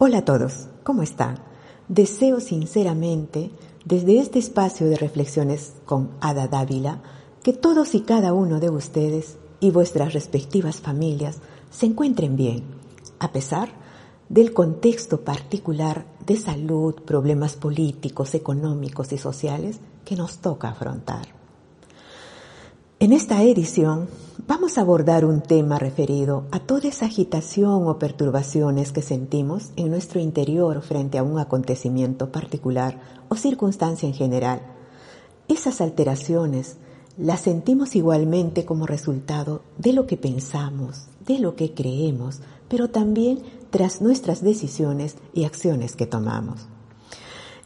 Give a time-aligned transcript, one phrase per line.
[0.00, 1.40] Hola a todos, ¿cómo están?
[1.88, 3.50] Deseo sinceramente,
[3.84, 7.02] desde este espacio de reflexiones con Ada Dávila,
[7.42, 11.38] que todos y cada uno de ustedes y vuestras respectivas familias
[11.72, 12.62] se encuentren bien,
[13.18, 13.70] a pesar
[14.28, 21.37] del contexto particular de salud, problemas políticos, económicos y sociales que nos toca afrontar.
[23.00, 24.08] En esta edición
[24.48, 29.90] vamos a abordar un tema referido a toda esa agitación o perturbaciones que sentimos en
[29.90, 34.62] nuestro interior frente a un acontecimiento particular o circunstancia en general.
[35.46, 36.78] Esas alteraciones
[37.16, 43.44] las sentimos igualmente como resultado de lo que pensamos, de lo que creemos, pero también
[43.70, 46.66] tras nuestras decisiones y acciones que tomamos.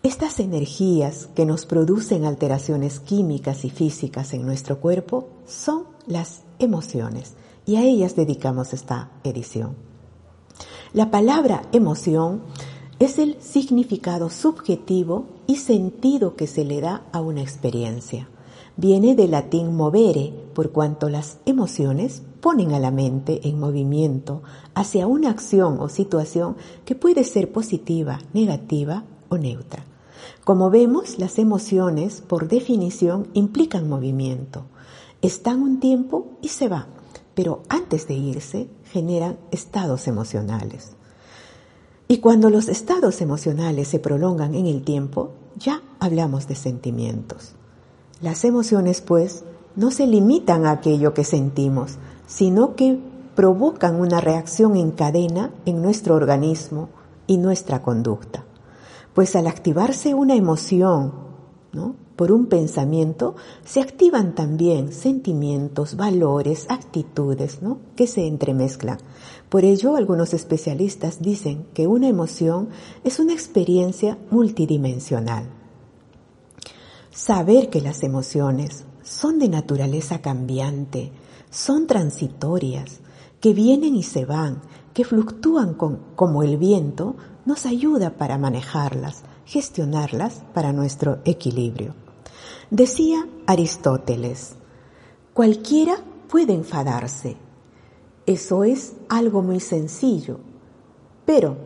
[0.03, 7.35] Estas energías que nos producen alteraciones químicas y físicas en nuestro cuerpo son las emociones
[7.67, 9.77] y a ellas dedicamos esta edición.
[10.93, 12.43] La palabra emoción
[12.99, 18.29] es el significado subjetivo y sentido que se le da a una experiencia.
[18.77, 24.43] Viene del latín movere, por cuanto las emociones ponen a la mente en movimiento
[24.75, 29.92] hacia una acción o situación que puede ser positiva, negativa o neutra.
[30.45, 34.65] Como vemos, las emociones, por definición, implican movimiento.
[35.21, 36.87] Están un tiempo y se van,
[37.35, 40.97] pero antes de irse generan estados emocionales.
[42.09, 47.55] Y cuando los estados emocionales se prolongan en el tiempo, ya hablamos de sentimientos.
[48.21, 49.45] Las emociones, pues,
[49.77, 52.99] no se limitan a aquello que sentimos, sino que
[53.35, 56.91] provocan una reacción en cadena en nuestro organismo
[57.27, 58.45] y nuestra conducta.
[59.15, 61.13] Pues al activarse una emoción,
[61.73, 61.97] ¿no?
[62.17, 63.35] Por un pensamiento,
[63.65, 67.79] se activan también sentimientos, valores, actitudes, ¿no?
[67.97, 68.99] Que se entremezclan.
[69.49, 72.69] Por ello, algunos especialistas dicen que una emoción
[73.05, 75.47] es una experiencia multidimensional.
[77.11, 81.13] Saber que las emociones son de naturaleza cambiante,
[81.51, 83.01] son transitorias,
[83.41, 84.63] que vienen y se van,
[84.95, 91.95] que fluctúan como el viento, nos ayuda para manejarlas, gestionarlas para nuestro equilibrio.
[92.71, 94.55] Decía Aristóteles,
[95.35, 95.97] cualquiera
[96.29, 97.37] puede enfadarse.
[98.25, 100.39] Eso es algo muy sencillo,
[101.27, 101.57] pero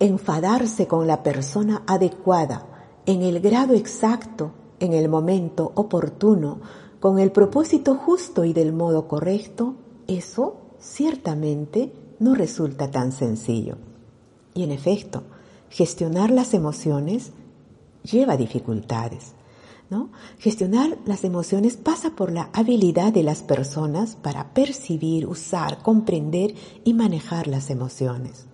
[0.00, 2.66] enfadarse con la persona adecuada,
[3.06, 6.60] en el grado exacto, en el momento oportuno,
[7.00, 9.74] con el propósito justo y del modo correcto,
[10.06, 13.76] eso ciertamente no resulta tan sencillo.
[14.54, 15.22] Y en efecto,
[15.68, 17.32] gestionar las emociones
[18.02, 19.34] lleva dificultades.
[19.90, 20.10] ¿no?
[20.38, 26.94] Gestionar las emociones pasa por la habilidad de las personas para percibir, usar, comprender y
[26.94, 28.46] manejar las emociones.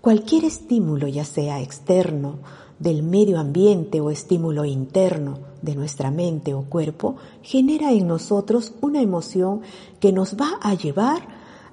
[0.00, 2.38] Cualquier estímulo, ya sea externo,
[2.78, 9.00] del medio ambiente o estímulo interno de nuestra mente o cuerpo, genera en nosotros una
[9.00, 9.60] emoción
[10.00, 11.28] que nos va a llevar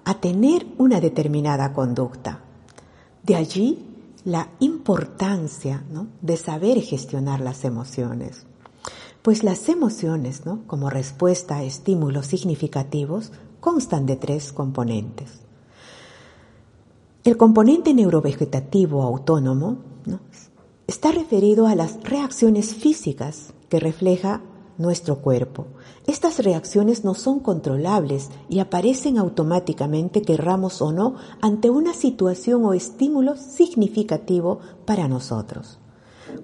[0.06, 2.44] a tener una determinada conducta.
[3.24, 3.86] De allí
[4.26, 5.84] la importancia
[6.22, 8.46] de saber gestionar las emociones.
[9.22, 15.42] Pues las emociones, como respuesta a estímulos significativos, constan de tres componentes.
[17.24, 19.78] El componente neurovegetativo autónomo
[20.88, 24.42] está referido a las reacciones físicas que refleja
[24.80, 25.68] nuestro cuerpo.
[26.08, 32.74] Estas reacciones no son controlables y aparecen automáticamente, querramos o no, ante una situación o
[32.74, 35.78] estímulo significativo para nosotros.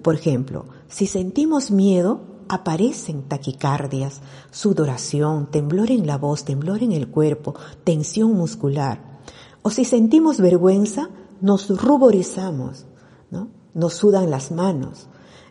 [0.02, 7.08] Por ejemplo, si sentimos miedo, aparecen taquicardias, sudoración, temblor en la voz, temblor en el
[7.08, 9.18] cuerpo, tensión muscular.
[9.62, 11.08] O si sentimos vergüenza,
[11.40, 12.86] nos ruborizamos,
[13.30, 13.48] ¿no?
[13.74, 15.08] nos sudan las manos.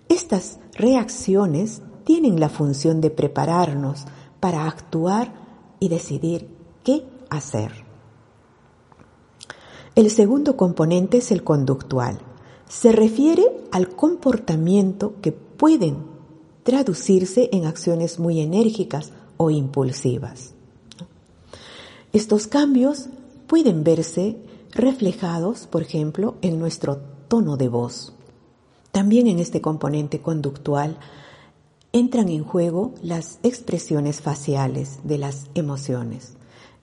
[0.08, 4.06] Estas reacciones tienen la función de prepararnos
[4.40, 5.34] para actuar
[5.80, 6.48] y decidir
[6.84, 7.84] qué hacer.
[9.96, 12.20] El segundo componente es el conductual.
[12.70, 15.98] Se refiere al comportamiento que pueden
[16.64, 20.54] traducirse en acciones muy enérgicas o impulsivas.
[22.12, 23.08] Estos cambios
[23.48, 24.38] pueden verse
[24.72, 28.14] reflejados, por ejemplo, en nuestro tono de voz.
[28.92, 30.98] También en este componente conductual
[31.96, 36.34] entran en juego las expresiones faciales de las emociones.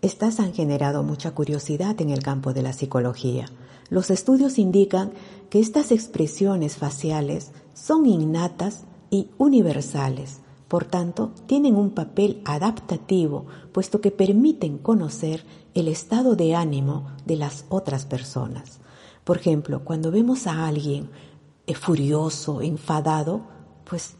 [0.00, 3.44] Estas han generado mucha curiosidad en el campo de la psicología.
[3.90, 5.12] Los estudios indican
[5.50, 14.00] que estas expresiones faciales son innatas y universales, por tanto, tienen un papel adaptativo, puesto
[14.00, 15.44] que permiten conocer
[15.74, 18.78] el estado de ánimo de las otras personas.
[19.24, 21.10] Por ejemplo, cuando vemos a alguien
[21.66, 23.42] eh, furioso, enfadado,
[23.84, 24.16] pues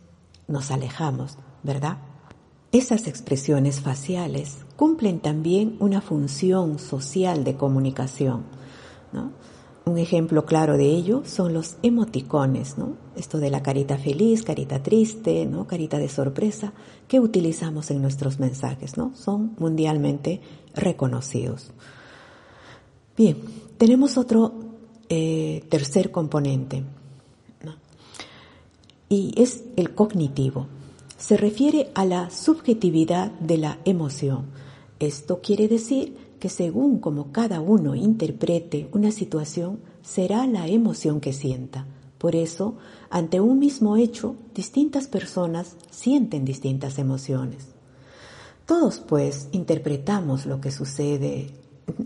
[0.53, 1.99] nos alejamos, ¿verdad?
[2.71, 8.45] Esas expresiones faciales cumplen también una función social de comunicación.
[9.85, 12.97] Un ejemplo claro de ello son los emoticones, ¿no?
[13.17, 15.67] Esto de la carita feliz, carita triste, ¿no?
[15.67, 16.73] Carita de sorpresa
[17.09, 19.13] que utilizamos en nuestros mensajes, ¿no?
[19.17, 20.41] Son mundialmente
[20.75, 21.73] reconocidos.
[23.17, 23.37] Bien,
[23.77, 24.55] tenemos otro
[25.09, 26.85] eh, tercer componente,
[29.13, 30.69] y es el cognitivo.
[31.19, 34.47] Se refiere a la subjetividad de la emoción.
[35.01, 41.35] Esto quiere decir que según como cada uno interprete una situación, será la emoción que
[41.35, 41.87] sienta.
[42.17, 42.79] Por eso,
[43.11, 47.67] ante un mismo hecho, distintas personas sienten distintas emociones.
[48.65, 51.51] Todos, pues, interpretamos lo que sucede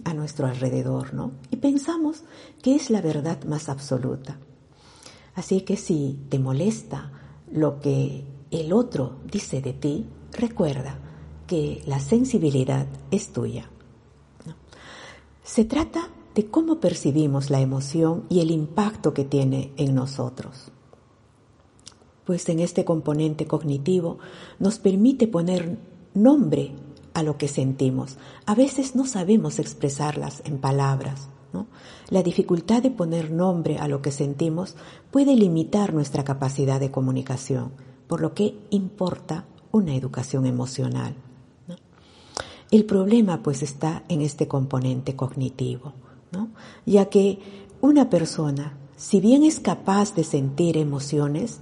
[0.02, 1.30] a nuestro alrededor, ¿no?
[1.52, 2.24] Y pensamos
[2.64, 4.40] que es la verdad más absoluta.
[5.36, 7.12] Así que si te molesta
[7.52, 10.98] lo que el otro dice de ti, recuerda
[11.46, 13.70] que la sensibilidad es tuya.
[15.44, 20.72] Se trata de cómo percibimos la emoción y el impacto que tiene en nosotros.
[22.24, 24.18] Pues en este componente cognitivo
[24.58, 25.78] nos permite poner
[26.14, 26.72] nombre
[27.14, 28.16] a lo que sentimos.
[28.46, 31.28] A veces no sabemos expresarlas en palabras.
[32.10, 34.76] La dificultad de poner nombre a lo que sentimos
[35.10, 37.72] puede limitar nuestra capacidad de comunicación,
[38.06, 41.14] por lo que importa una educación emocional.
[42.70, 45.92] El problema pues está en este componente cognitivo,
[46.84, 47.38] ya que
[47.80, 51.60] una persona, si bien es capaz de sentir emociones,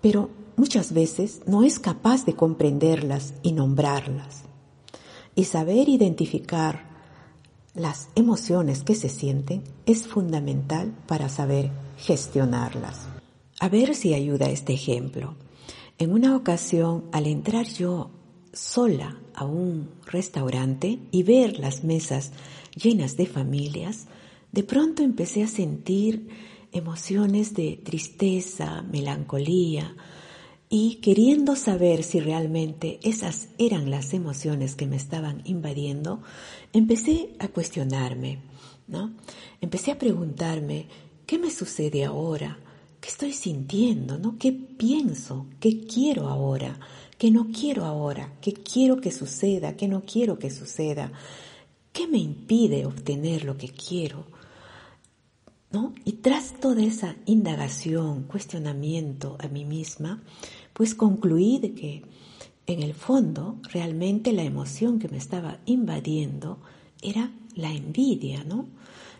[0.00, 4.44] pero muchas veces no es capaz de comprenderlas y nombrarlas.
[5.34, 6.91] Y saber identificar
[7.74, 13.08] las emociones que se sienten es fundamental para saber gestionarlas.
[13.60, 15.34] A ver si ayuda este ejemplo.
[15.98, 18.10] En una ocasión, al entrar yo
[18.52, 22.32] sola a un restaurante y ver las mesas
[22.74, 24.06] llenas de familias,
[24.50, 26.28] de pronto empecé a sentir
[26.72, 29.94] emociones de tristeza, melancolía,
[30.74, 36.22] y queriendo saber si realmente esas eran las emociones que me estaban invadiendo,
[36.72, 38.38] empecé a cuestionarme,
[38.88, 39.12] ¿no?
[39.60, 40.86] Empecé a preguntarme,
[41.26, 42.58] ¿qué me sucede ahora?
[43.02, 44.16] ¿Qué estoy sintiendo?
[44.16, 44.38] ¿No?
[44.38, 45.46] ¿Qué pienso?
[45.60, 46.80] ¿Qué quiero ahora?
[47.18, 51.12] que no quiero ahora, que quiero que suceda, que no quiero que suceda,
[51.92, 54.24] qué me impide obtener lo que quiero.
[55.70, 55.94] ¿No?
[56.04, 60.20] Y tras toda esa indagación, cuestionamiento a mí misma,
[60.72, 62.02] pues concluí de que
[62.66, 66.58] en el fondo realmente la emoción que me estaba invadiendo
[67.02, 68.66] era la envidia, ¿no?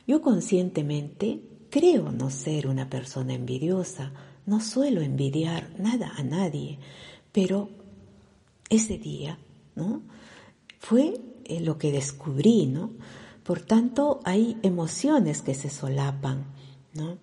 [0.07, 1.41] Yo conscientemente
[1.71, 4.13] creo no ser una persona envidiosa,
[4.47, 6.79] no suelo envidiar nada a nadie,
[7.33, 7.71] pero
[8.69, 9.39] ese día,
[9.75, 10.03] ¿no?
[10.79, 12.93] Fue eh, lo que descubrí, ¿no?
[13.43, 16.45] Por tanto, hay emociones que se solapan,
[16.95, 17.19] ¿no?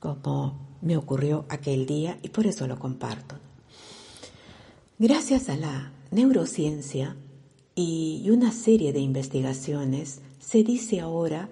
[0.00, 3.36] Como me ocurrió aquel día y por eso lo comparto.
[5.02, 7.16] Gracias a la neurociencia
[7.74, 11.50] y una serie de investigaciones, se dice ahora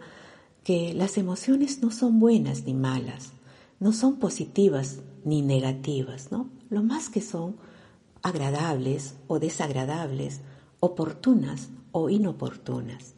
[0.62, 3.32] que las emociones no son buenas ni malas,
[3.80, 6.48] no son positivas ni negativas, ¿no?
[6.68, 7.56] Lo más que son
[8.22, 10.42] agradables o desagradables,
[10.78, 13.14] oportunas o inoportunas.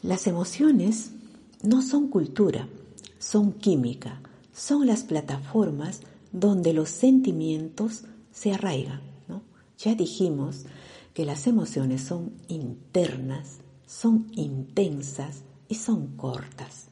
[0.00, 1.10] Las emociones
[1.62, 2.68] no son cultura,
[3.18, 4.22] son química,
[4.54, 6.00] son las plataformas
[6.32, 9.02] donde los sentimientos se arraigan.
[9.78, 10.64] Ya dijimos
[11.14, 16.88] que las emociones son internas, son intensas y son cortas.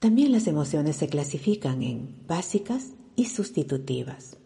[0.00, 4.36] También las emociones se clasifican en básicas y sustitutivas.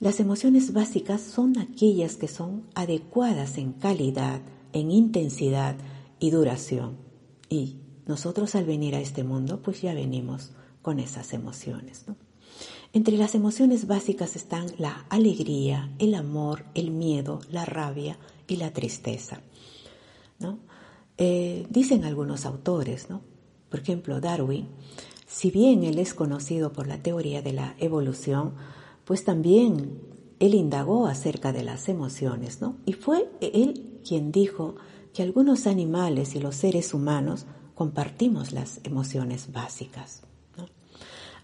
[0.00, 4.40] Las emociones básicas son aquellas que son adecuadas en calidad,
[4.72, 5.76] en intensidad
[6.20, 6.98] y duración.
[7.48, 12.04] Y nosotros al venir a este mundo, pues ya venimos con esas emociones.
[12.92, 18.72] Entre las emociones básicas están la alegría, el amor, el miedo, la rabia y la
[18.72, 19.40] tristeza.
[21.18, 23.22] Eh, dicen algunos autores, ¿no?
[23.68, 24.68] Por ejemplo, Darwin,
[25.26, 28.54] si bien él es conocido por la teoría de la evolución,
[29.04, 30.00] pues también
[30.38, 32.76] él indagó acerca de las emociones, ¿no?
[32.86, 34.76] Y fue él quien dijo
[35.12, 40.22] que algunos animales y los seres humanos compartimos las emociones básicas.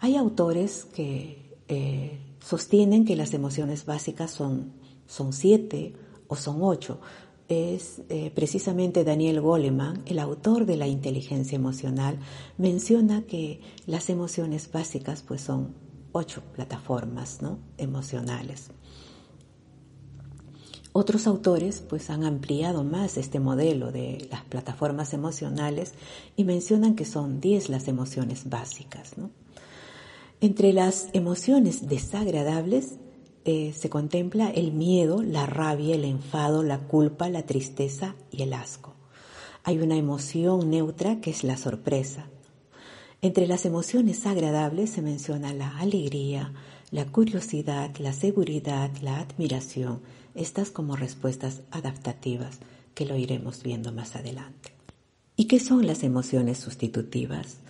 [0.01, 4.73] Hay autores que eh, sostienen que las emociones básicas son,
[5.07, 5.95] son siete
[6.29, 7.01] o son ocho.
[7.49, 12.19] Es eh, precisamente Daniel Goleman, el autor de la inteligencia emocional,
[12.59, 15.75] menciona que las emociones básicas pues son
[16.13, 17.59] ocho plataformas ¿no?
[17.77, 18.71] emocionales.
[20.93, 25.93] Otros autores pues han ampliado más este modelo de las plataformas emocionales
[26.37, 29.15] y mencionan que son 10 las emociones básicas.
[30.45, 32.99] Entre las emociones desagradables
[33.47, 38.53] eh, se contempla el miedo, la rabia, el enfado, la culpa, la tristeza y el
[38.53, 38.93] asco.
[39.63, 42.29] Hay una emoción neutra que es la sorpresa.
[43.23, 46.53] Entre las emociones agradables se menciona la alegría,
[46.91, 50.03] la curiosidad, la seguridad, la admiración,
[50.35, 52.59] estas como respuestas adaptativas
[52.95, 54.75] que lo iremos viendo más adelante.
[55.37, 57.64] ¿Y qué son las emociones sustitutivas?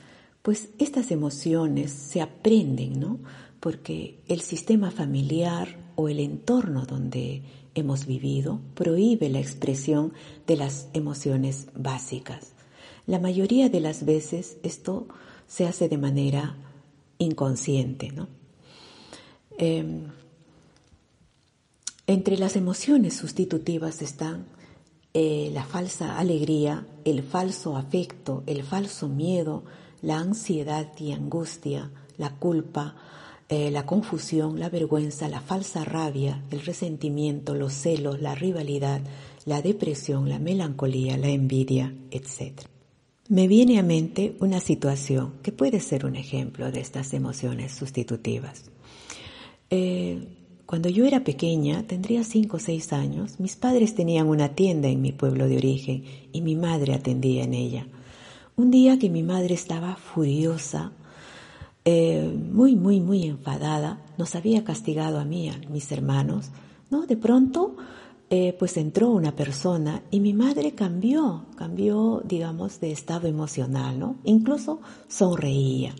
[0.44, 3.18] Pues estas emociones se aprenden, ¿no?
[3.60, 7.40] Porque el sistema familiar o el entorno donde
[7.74, 10.12] hemos vivido prohíbe la expresión
[10.46, 12.52] de las emociones básicas.
[13.06, 15.08] La mayoría de las veces esto
[15.48, 16.58] se hace de manera
[17.16, 18.28] inconsciente, ¿no?
[19.56, 20.08] Em,
[22.06, 24.44] entre las emociones sustitutivas están
[25.14, 29.64] eh, la falsa alegría, el falso afecto, el falso miedo,
[30.04, 32.94] la ansiedad y angustia, la culpa,
[33.48, 39.00] eh, la confusión, la vergüenza, la falsa rabia, el resentimiento, los celos, la rivalidad,
[39.46, 42.60] la depresión, la melancolía, la envidia, etc.
[43.28, 48.70] Me viene a mente una situación que puede ser un ejemplo de estas emociones sustitutivas.
[49.70, 50.28] Eh,
[50.66, 55.00] cuando yo era pequeña, tendría cinco o seis años, mis padres tenían una tienda en
[55.00, 57.86] mi pueblo de origen y mi madre atendía en ella.
[58.56, 60.92] Un día que mi madre estaba furiosa,
[61.84, 66.50] eh, muy, muy, muy enfadada, nos había castigado a mí, a mis hermanos,
[66.88, 67.04] ¿no?
[67.04, 67.76] De pronto,
[68.30, 74.16] eh, pues entró una persona y mi madre cambió, cambió, digamos, de estado emocional, ¿no?
[74.22, 75.92] Incluso sonreía.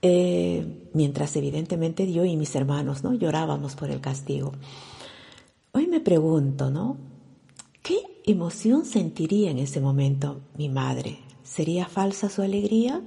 [0.00, 3.12] Eh, mientras evidentemente yo y mis hermanos ¿no?
[3.14, 4.52] llorábamos por el castigo.
[5.72, 6.96] Hoy me pregunto, ¿no?
[7.82, 11.18] ¿Qué emoción sentiría en ese momento mi madre?
[11.44, 13.02] ¿Sería falsa su alegría?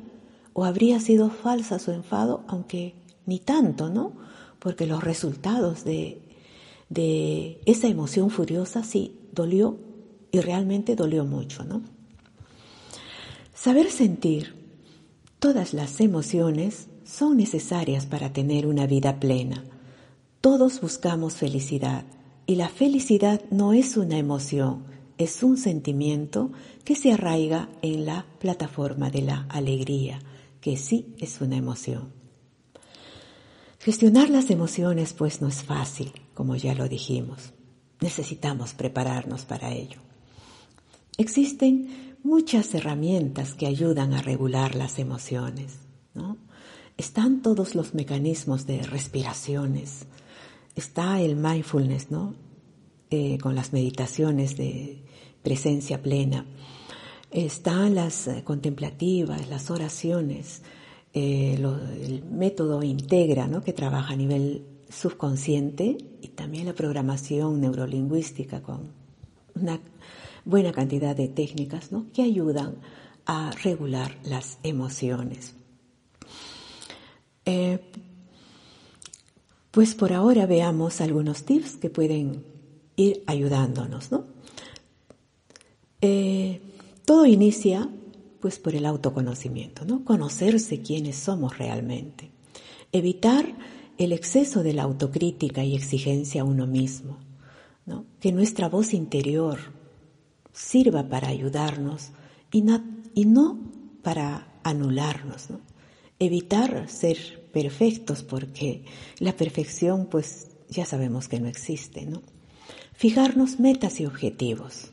[0.54, 2.44] ¿O habría sido falsa su enfado?
[2.48, 4.14] Aunque ni tanto, ¿no?
[4.60, 6.22] Porque los resultados de,
[6.90, 9.78] de esa emoción furiosa sí dolió
[10.32, 11.82] y realmente dolió mucho, ¿no?
[13.54, 14.66] Saber sentir
[15.46, 19.64] Todas las emociones son necesarias para tener una vida plena.
[20.42, 22.04] Todos buscamos felicidad
[22.48, 24.86] y la felicidad no es una emoción,
[25.18, 26.52] es un sentimiento
[26.84, 30.20] que se arraiga en la plataforma de la alegría,
[30.62, 32.12] que sí es una emoción.
[33.80, 37.54] Gestionar las emociones pues no es fácil, como ya lo dijimos.
[38.02, 40.00] Necesitamos prepararnos para ello.
[41.18, 45.80] Existen muchas herramientas que ayudan a regular las emociones.
[46.16, 46.38] ¿no?
[46.98, 50.08] Están todos los mecanismos de respiraciones,
[50.76, 52.34] está el mindfulness, ¿no?
[53.12, 55.04] Eh, con las meditaciones de
[55.44, 56.44] presencia plena,
[57.30, 60.64] están las eh, contemplativas, las oraciones,
[61.14, 63.62] eh, el método integra, ¿no?
[63.62, 68.90] que trabaja a nivel subconsciente y también la programación neurolingüística con
[69.54, 69.80] una
[70.44, 72.08] buena cantidad de técnicas ¿no?
[72.12, 72.78] que ayudan
[73.28, 75.54] a regular las emociones.
[79.70, 82.55] Pues por ahora veamos algunos tips que pueden
[82.96, 84.12] ir ayudándonos.
[84.12, 84.26] ¿no?
[86.02, 86.62] Eh,
[87.06, 87.90] todo inicia
[88.40, 90.04] pues por el autoconocimiento, ¿no?
[90.04, 92.30] conocerse quiénes somos realmente,
[92.92, 93.46] evitar
[93.98, 97.18] el exceso de la autocrítica y exigencia a uno mismo,
[97.86, 98.06] ¿no?
[98.20, 99.60] que nuestra voz interior
[100.54, 102.12] sirva para ayudarnos
[102.52, 102.84] y no,
[103.14, 103.60] y no
[104.04, 105.48] para anularnos.
[106.20, 108.86] Evitar ser perfectos porque
[109.20, 112.06] la perfección pues ya sabemos que no existe.
[112.06, 112.22] ¿no?
[112.96, 114.92] Fijarnos metas y objetivos.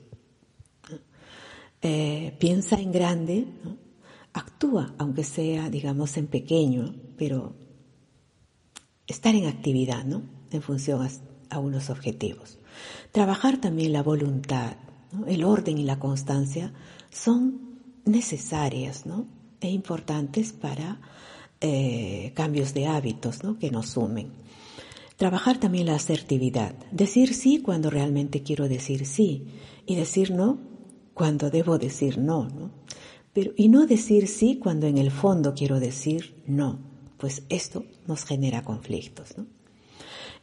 [1.80, 3.46] Eh, piensa en grande,
[4.32, 7.54] actúa, aunque sea, digamos, en pequeño, pero
[9.06, 10.22] estar en actividad, ¿no?
[10.50, 11.08] En función
[11.50, 12.58] a, unos objetivos.
[13.10, 14.76] Trabajar también la voluntad,
[15.26, 16.72] el orden y la constancia
[17.10, 19.26] son necesarias ¿no?
[19.60, 21.00] e importantes para
[21.60, 23.58] eh, cambios de hábitos ¿no?
[23.58, 24.32] que nos sumen.
[25.22, 29.44] Trabajar también la asertividad, decir sí cuando realmente quiero decir sí
[29.86, 30.58] y decir no
[31.14, 32.72] cuando debo decir no, ¿no?
[33.32, 36.80] Pero, y no decir sí cuando en el fondo quiero decir no,
[37.18, 39.38] pues esto nos genera conflictos.
[39.38, 39.46] ¿no?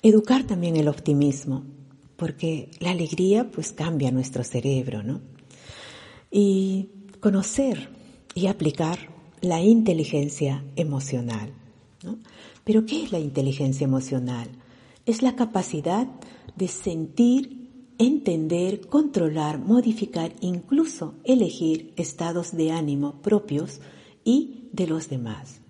[0.01, 1.65] Educar también el optimismo,
[2.15, 5.19] porque la alegría pues cambia nuestro cerebro, ¿no?
[6.31, 6.88] Y
[7.19, 7.89] conocer
[8.33, 8.98] y aplicar
[9.41, 11.51] la inteligencia emocional.
[12.01, 12.17] ¿no?
[12.63, 14.48] Pero ¿qué es la inteligencia emocional?
[15.10, 16.08] Es la capacidad
[16.56, 23.82] de sentir, entender, controlar, modificar, incluso elegir estados de ánimo propios
[24.24, 25.62] y de los demás.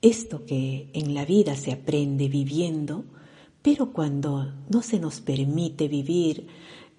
[0.00, 3.04] Esto que en la vida se aprende viviendo,
[3.60, 6.46] pero cuando no se nos permite vivir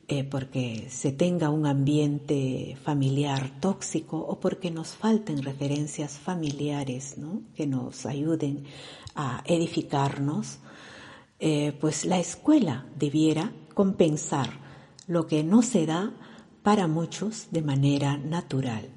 [0.08, 7.16] eh, porque se tenga un ambiente familiar tóxico o porque nos falten referencias familiares
[7.56, 8.66] que nos ayuden
[9.16, 10.60] a edificarnos,
[11.40, 14.50] eh, pues la escuela debiera compensar
[15.08, 16.14] lo que no se da
[16.64, 18.90] para muchos de manera natural.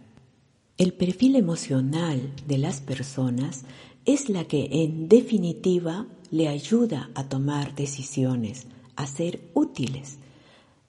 [0.78, 3.62] El perfil emocional de las personas
[4.04, 8.66] es la que en definitiva le ayuda a tomar decisiones,
[8.96, 10.18] a ser útiles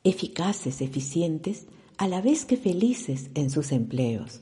[0.03, 1.65] eficaces, eficientes,
[1.97, 4.41] a la vez que felices en sus empleos.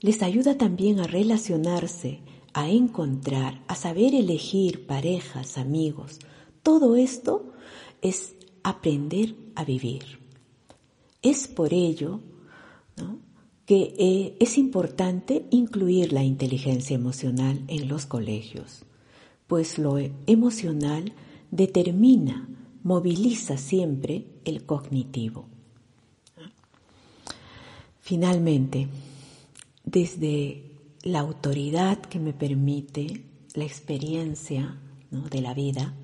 [0.00, 2.20] Les ayuda también a relacionarse,
[2.56, 6.20] a encontrar, a saber elegir parejas, amigos.
[6.62, 7.52] Todo esto
[8.00, 10.20] es aprender a vivir.
[11.20, 12.20] Es por ello
[13.66, 18.86] que eh, es importante incluir la inteligencia emocional en los colegios,
[19.46, 21.12] pues lo emocional
[21.50, 22.48] determina
[22.82, 25.44] moviliza siempre el cognitivo.
[28.00, 28.88] Finalmente,
[29.84, 33.24] desde la autoridad que me permite
[33.54, 34.78] la experiencia
[35.10, 35.94] de la vida,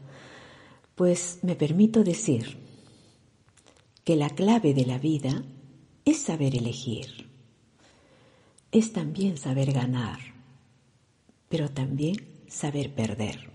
[0.95, 2.57] pues me permito decir
[4.05, 5.45] que la clave de la vida
[6.05, 7.29] es saber elegir,
[8.71, 10.19] es también saber ganar,
[11.49, 12.17] pero también
[12.49, 13.51] saber perder.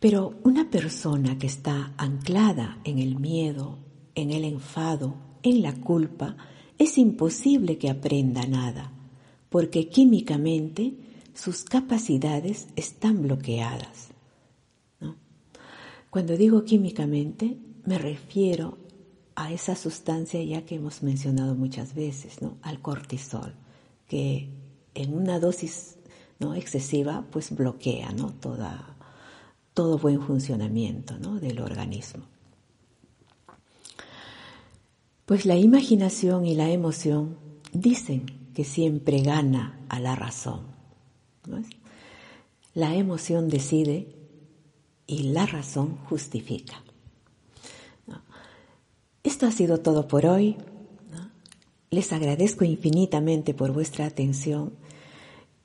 [0.00, 3.78] Pero una persona que está anclada en el miedo,
[4.14, 6.36] en el enfado, en la culpa,
[6.78, 8.92] es imposible que aprenda nada,
[9.52, 10.94] porque químicamente
[11.34, 14.08] sus capacidades están bloqueadas.
[16.08, 18.78] Cuando digo químicamente, me refiero
[19.34, 22.56] a esa sustancia ya que hemos mencionado muchas veces, ¿no?
[22.62, 23.54] al cortisol,
[24.08, 24.48] que
[24.94, 25.96] en una dosis
[26.38, 26.54] ¿no?
[26.54, 28.32] excesiva pues bloquea ¿no?
[28.32, 28.96] toda,
[29.74, 32.24] todo buen funcionamiento del organismo.
[35.26, 37.36] Pues la imaginación y la emoción
[37.72, 40.66] dicen que siempre gana a la razón.
[42.74, 44.14] La emoción decide
[45.06, 46.82] y la razón justifica.
[49.22, 50.56] Esto ha sido todo por hoy.
[51.90, 54.72] Les agradezco infinitamente por vuestra atención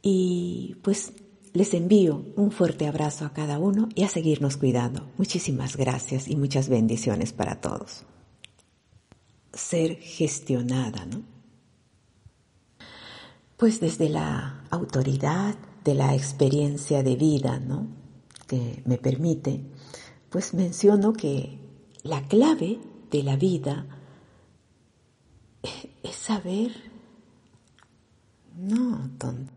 [0.02, 1.14] y pues
[1.54, 5.10] les envío un fuerte abrazo a cada uno y a seguirnos cuidando.
[5.18, 8.04] Muchísimas gracias y muchas bendiciones para todos.
[9.54, 11.37] Ser gestionada, ¿no?
[13.58, 17.88] Pues desde la autoridad de la experiencia de vida, ¿no?
[18.48, 19.62] Que me permite,
[20.30, 21.60] pues menciono que
[22.04, 22.80] la clave
[23.12, 23.86] de la vida
[26.04, 26.72] es saber,
[28.56, 29.57] no, tonto